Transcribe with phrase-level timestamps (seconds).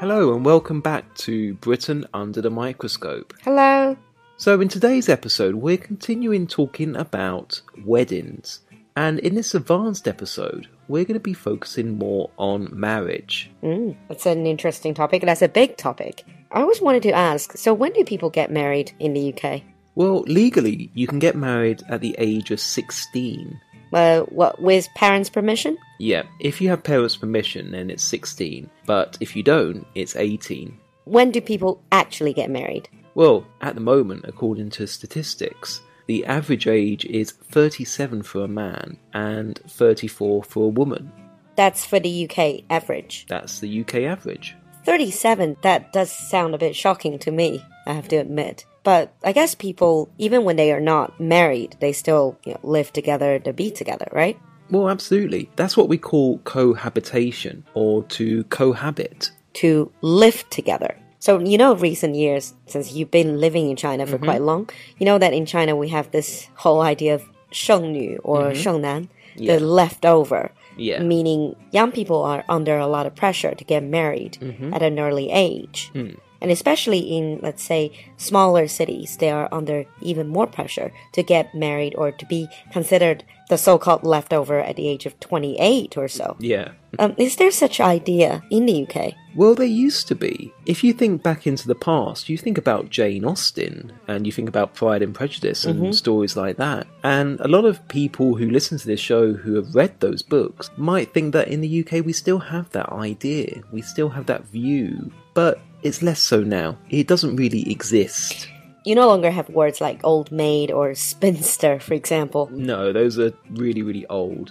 [0.00, 3.34] Hello, and welcome back to Britain Under the Microscope.
[3.42, 3.96] Hello.
[4.36, 8.60] So, in today's episode, we're continuing talking about weddings.
[8.94, 13.50] And in this advanced episode, we're going to be focusing more on marriage.
[13.64, 15.22] Mm, that's an interesting topic.
[15.22, 16.22] That's a big topic.
[16.52, 19.62] I always wanted to ask so, when do people get married in the UK?
[19.96, 23.60] Well, legally, you can get married at the age of 16.
[23.92, 25.78] Uh, what, with parents' permission?
[25.98, 28.68] Yeah, if you have parents' permission, then it's 16.
[28.86, 30.78] But if you don't, it's 18.
[31.04, 32.88] When do people actually get married?
[33.14, 38.98] Well, at the moment, according to statistics, the average age is 37 for a man
[39.12, 41.12] and 34 for a woman.
[41.56, 43.26] That's for the UK average.
[43.28, 44.56] That's the UK average.
[44.84, 48.64] 37, that does sound a bit shocking to me, I have to admit.
[48.83, 52.91] But I guess people, even when they are not married, they still you know, live
[52.91, 54.37] together to be together, right?
[54.69, 55.49] Well, absolutely.
[55.55, 59.31] That's what we call cohabitation or to cohabit.
[59.63, 60.97] To live together.
[61.19, 65.05] So, you know, recent years, since you've been living in China for quite long, you
[65.05, 69.55] know that in China we have this whole idea of 剩女 or 剩男, Yeah.
[69.57, 70.51] the leftover.
[70.75, 71.01] Yeah.
[71.01, 74.37] Meaning young people are under a lot of pressure to get married
[74.73, 75.91] at an early age.
[76.40, 81.54] And especially in, let's say, smaller cities, they are under even more pressure to get
[81.54, 86.36] married or to be considered the so-called leftover at the age of 28 or so.
[86.38, 86.72] Yeah.
[86.98, 89.14] Um, is there such idea in the UK?
[89.34, 90.52] Well, there used to be.
[90.66, 94.48] If you think back into the past, you think about Jane Austen and you think
[94.48, 96.86] about Pride and Prejudice and stories like that.
[97.04, 100.70] And a lot of people who listen to this show who have read those books
[100.76, 104.44] might think that in the UK we still have that idea, we still have that
[104.46, 105.12] view.
[105.38, 106.76] But it's less so now.
[106.90, 108.48] It doesn't really exist.
[108.84, 112.48] You no longer have words like old maid or spinster, for example.
[112.50, 114.50] No, those are really, really old.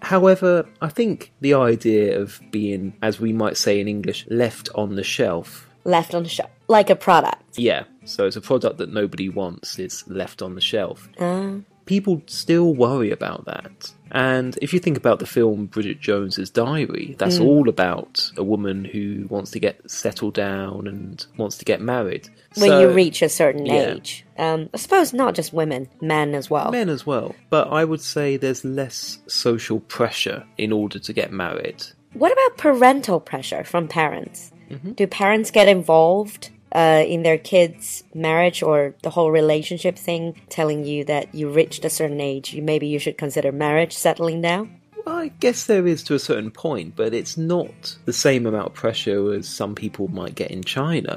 [0.00, 4.94] However, I think the idea of being, as we might say in English, left on
[4.94, 6.50] the shelf Left on the shelf.
[6.68, 7.58] Like a product.
[7.58, 9.78] Yeah, so it's a product that nobody wants.
[9.78, 11.08] It's left on the shelf.
[11.18, 13.92] Uh, People still worry about that.
[14.10, 18.84] And if you think about the film Bridget Jones's Diary, that's all about a woman
[18.84, 22.28] who wants to get settled down and wants to get married.
[22.56, 23.94] when So- you reach a certain yeah.
[23.94, 24.26] age.
[24.38, 26.70] Um, I suppose not just women, men as well.
[26.70, 27.34] men as well.
[27.48, 31.84] But I would say there's less social pressure in order to get married.
[32.12, 34.52] What about parental pressure from parents?
[34.70, 34.92] Mm-hmm.
[34.92, 40.84] Do parents get involved uh, in their kids' marriage or the whole relationship thing, telling
[40.84, 44.80] you that you reached a certain age, you maybe you should consider marriage, settling down?
[45.06, 48.66] Well, I guess there is to a certain point, but it's not the same amount
[48.66, 51.16] of pressure as some people might get in China.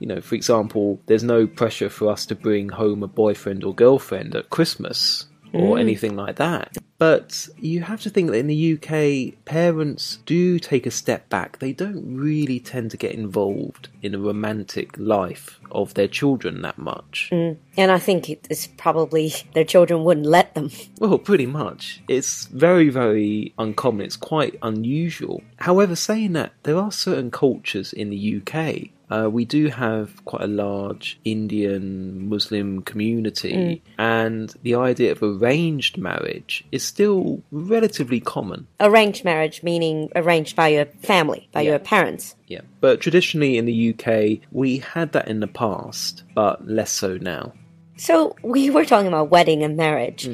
[0.00, 3.74] You know, for example, there's no pressure for us to bring home a boyfriend or
[3.74, 6.76] girlfriend at Christmas or anything like that.
[6.98, 11.60] But you have to think that in the UK, parents do take a step back.
[11.60, 16.76] They don't really tend to get involved in the romantic life of their children that
[16.76, 17.30] much.
[17.32, 17.56] Mm.
[17.76, 20.70] And I think it is probably their children wouldn't let them.
[20.98, 22.02] Well, pretty much.
[22.08, 24.06] It's very, very uncommon.
[24.06, 25.42] It's quite unusual.
[25.58, 28.90] However, saying that, there are certain cultures in the UK.
[29.10, 35.96] Uh, we do have quite a large Indian Muslim community, and the idea of arranged
[35.96, 38.66] marriage is still relatively common.
[38.80, 41.70] Arranged marriage, meaning arranged by your family, by Yeah.
[41.70, 42.34] your parents.
[42.46, 42.60] Yeah.
[42.80, 47.52] But traditionally in the UK, we had that in the past, but less so now.
[47.96, 50.28] So we were talking about wedding and marriage.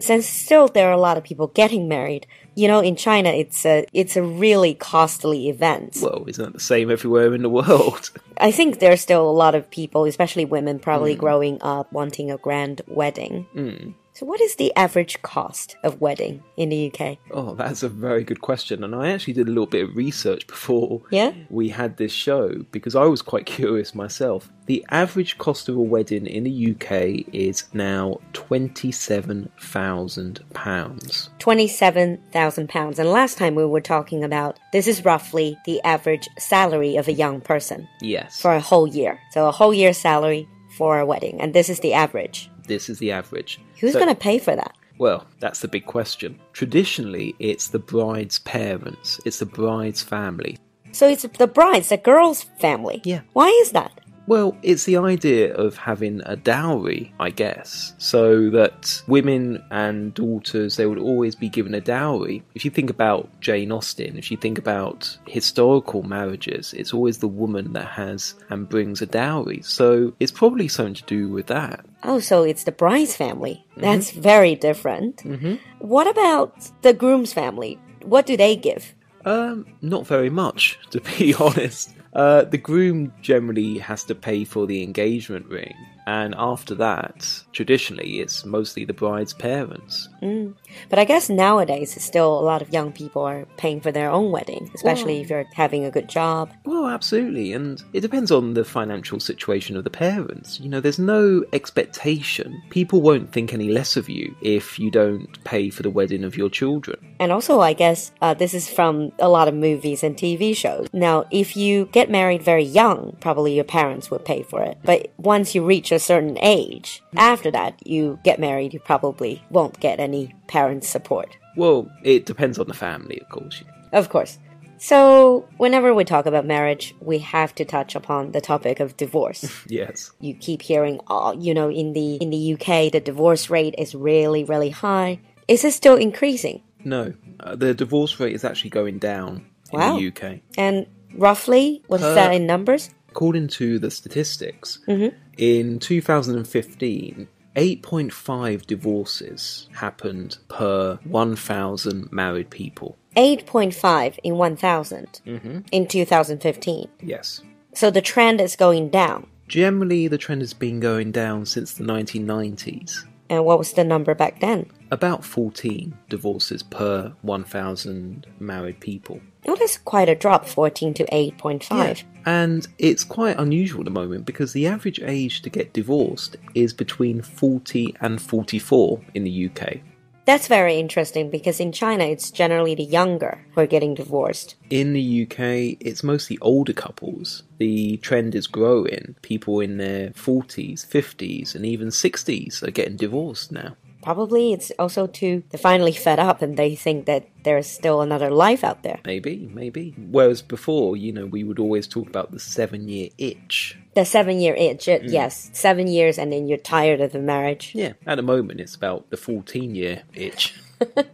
[0.00, 3.64] Since still there are a lot of people getting married, you know, in China it's
[3.66, 5.98] a it's a really costly event.
[6.00, 8.10] Well, isn't that the same everywhere in the world?
[8.38, 11.20] I think there's still a lot of people, especially women, probably hmm.
[11.20, 13.46] growing up wanting a grand wedding.
[13.52, 13.90] Hmm.
[14.14, 17.16] So what is the average cost of wedding in the UK?
[17.30, 18.84] Oh, that's a very good question.
[18.84, 21.32] And I actually did a little bit of research before Yeah?
[21.48, 24.50] we had this show because I was quite curious myself.
[24.66, 31.28] The average cost of a wedding in the UK is now £27,000.
[31.38, 32.98] Twenty-seven thousand pounds.
[32.98, 37.12] And last time we were talking about this is roughly the average salary of a
[37.12, 39.18] young person Yes, for a whole year.
[39.32, 42.48] So a whole year salary for a wedding, and this is the average.
[42.66, 43.60] This is the average.
[43.80, 44.74] Who's So- going to pay for that?
[44.98, 46.38] Well, that's the big question.
[46.52, 50.58] Traditionally, it's the bride's parents, it's the bride's family.
[50.92, 53.00] So it's the bride's, the girl's family.
[53.04, 53.22] Yeah.
[53.32, 54.00] Why is that?
[54.32, 60.76] Well, it's the idea of having a dowry, I guess, so that women and daughters
[60.76, 62.42] they would always be given a dowry.
[62.54, 67.28] If you think about Jane Austen, if you think about historical marriages, it's always the
[67.28, 69.60] woman that has and brings a dowry.
[69.60, 71.84] So it's probably something to do with that.
[72.02, 73.66] Oh, so it's the bride's family.
[73.72, 73.82] Mm-hmm.
[73.82, 75.16] That's very different.
[75.24, 75.56] Mm-hmm.
[75.80, 77.78] What about the groom's family?
[78.00, 78.94] What do they give?
[79.24, 81.94] Um, not very much, to be honest.
[82.12, 85.74] Uh, the groom generally has to pay for the engagement ring,
[86.06, 90.08] and after that, traditionally, it's mostly the bride's parents.
[90.20, 90.54] Mm.
[90.88, 94.30] But I guess nowadays, still a lot of young people are paying for their own
[94.30, 96.50] wedding, especially well, if you're having a good job.
[96.64, 100.58] Well, absolutely, and it depends on the financial situation of the parents.
[100.58, 102.60] You know, there's no expectation.
[102.70, 106.36] People won't think any less of you if you don't pay for the wedding of
[106.36, 106.98] your children.
[107.20, 110.88] And also, I guess uh, this is from a lot of movies and TV shows.
[110.92, 114.78] Now, if you get married very young, probably your parents would pay for it.
[114.84, 119.78] But once you reach a certain age, after that, you get married, you probably won't
[119.80, 121.36] get any parent support.
[121.56, 123.62] Well, it depends on the family, of course.
[123.92, 124.38] Of course.
[124.78, 129.44] So, whenever we talk about marriage, we have to touch upon the topic of divorce.
[129.68, 130.10] yes.
[130.18, 133.94] You keep hearing, oh, you know, in the in the UK, the divorce rate is
[133.94, 135.20] really, really high.
[135.46, 136.62] Is it still increasing?
[136.84, 139.96] No, uh, the divorce rate is actually going down in wow.
[139.96, 140.40] the UK.
[140.58, 142.90] And roughly, what's uh, that in numbers?
[143.12, 145.14] According to the statistics, mm-hmm.
[145.36, 152.96] in 2015, 8.5 divorces happened per 1,000 married people.
[153.14, 155.58] 8.5 in 1,000 mm-hmm.
[155.70, 156.88] in 2015.
[157.02, 157.42] Yes.
[157.74, 159.26] So the trend is going down.
[159.46, 163.04] Generally, the trend has been going down since the 1990s.
[163.28, 164.70] And what was the number back then?
[164.92, 169.22] About 14 divorces per 1,000 married people.
[169.48, 171.70] Oh, that's quite a drop, 14 to 8.5.
[171.70, 171.94] Yeah.
[172.26, 176.74] And it's quite unusual at the moment because the average age to get divorced is
[176.74, 179.80] between 40 and 44 in the UK.
[180.24, 184.54] That's very interesting because in China it's generally the younger who are getting divorced.
[184.70, 187.42] In the UK, it's mostly older couples.
[187.58, 189.16] The trend is growing.
[189.22, 193.74] People in their 40s, 50s, and even 60s are getting divorced now.
[194.02, 198.30] Probably it's also too, they're finally fed up and they think that there's still another
[198.30, 199.00] life out there.
[199.04, 199.94] Maybe, maybe.
[199.96, 203.78] Whereas before, you know, we would always talk about the seven year itch.
[203.94, 205.00] The seven year itch, mm.
[205.04, 205.50] yes.
[205.52, 207.72] Seven years and then you're tired of the marriage.
[207.74, 210.54] Yeah, at the moment it's about the 14 year itch.
[210.80, 210.88] or,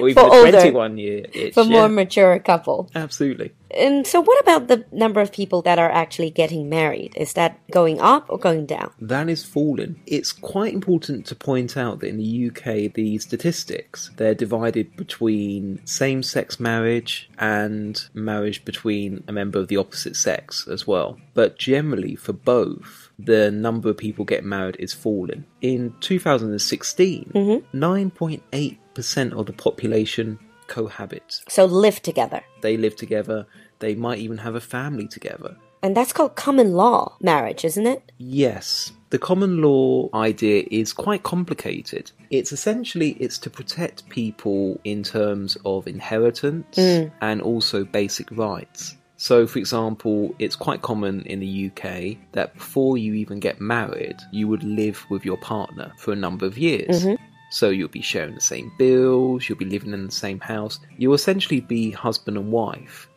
[0.00, 1.54] or, even for a 21 year itch.
[1.54, 2.90] For more mature couple.
[2.94, 3.52] Absolutely.
[3.70, 7.14] And so, what about the number of people that are actually getting married?
[7.16, 8.92] Is that going up or going down?
[9.00, 10.00] That is falling.
[10.06, 15.84] It's quite important to point out that in the UK, the statistics they're divided between
[15.84, 21.18] same-sex marriage and marriage between a member of the opposite sex as well.
[21.34, 25.44] But generally, for both, the number of people getting married is falling.
[25.60, 27.76] In 2016, mm-hmm.
[27.76, 30.38] 9.8% of the population
[30.68, 31.40] cohabit.
[31.48, 32.42] So live together.
[32.60, 33.46] They live together.
[33.80, 35.56] They might even have a family together.
[35.82, 38.12] And that's called common law marriage, isn't it?
[38.18, 38.92] Yes.
[39.10, 42.10] The common law idea is quite complicated.
[42.30, 47.10] It's essentially it's to protect people in terms of inheritance mm.
[47.20, 48.96] and also basic rights.
[49.16, 54.16] So, for example, it's quite common in the UK that before you even get married,
[54.30, 57.04] you would live with your partner for a number of years.
[57.04, 57.24] Mm-hmm.
[57.50, 60.80] So you'll be sharing the same bills, you'll be living in the same house.
[60.96, 63.08] You'll essentially be husband and wife.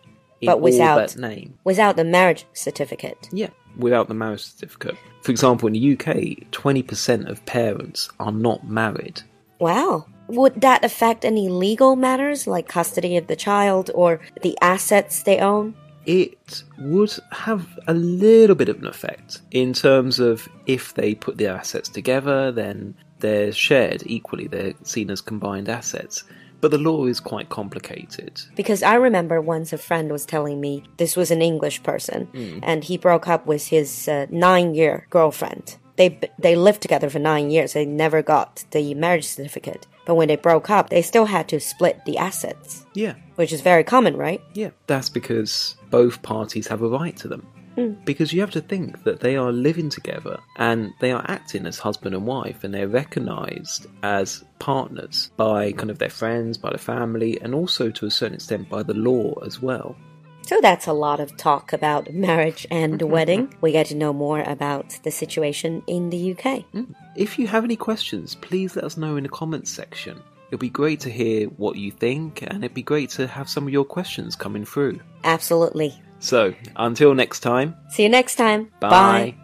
[0.41, 1.57] but without name.
[1.65, 3.29] Without the marriage certificate.
[3.31, 4.95] Yeah, without the marriage certificate.
[5.21, 9.21] For example, in the UK, 20% of parents are not married.
[9.59, 10.07] Wow.
[10.27, 15.39] Would that affect any legal matters like custody of the child or the assets they
[15.39, 15.75] own?
[16.05, 21.37] It would have a little bit of an effect in terms of if they put
[21.37, 26.23] their assets together, then they're shared equally, they're seen as combined assets.
[26.59, 28.39] But the law is quite complicated.
[28.55, 32.59] Because I remember once a friend was telling me this was an English person, mm.
[32.61, 35.77] and he broke up with his uh, nine year girlfriend.
[35.95, 37.73] They, they lived together for nine years.
[37.73, 39.87] They never got the marriage certificate.
[40.05, 42.85] But when they broke up, they still had to split the assets.
[42.93, 43.15] Yeah.
[43.35, 44.41] Which is very common, right?
[44.53, 44.69] Yeah.
[44.87, 47.45] That's because both parties have a right to them.
[47.77, 48.03] Mm.
[48.05, 51.79] Because you have to think that they are living together and they are acting as
[51.79, 56.77] husband and wife and they're recognized as partners by kind of their friends, by the
[56.77, 59.95] family, and also to a certain extent by the law as well.
[60.43, 63.53] So that's a lot of talk about marriage and wedding.
[63.61, 66.65] We get to know more about the situation in the UK.
[66.73, 66.93] Mm.
[67.15, 70.21] If you have any questions, please let us know in the comments section.
[70.47, 73.67] It'll be great to hear what you think, and it'd be great to have some
[73.67, 74.99] of your questions coming through.
[75.23, 75.97] Absolutely.
[76.21, 77.75] So, until next time.
[77.89, 78.69] See you next time.
[78.79, 78.89] Bye.
[78.89, 79.40] Bye.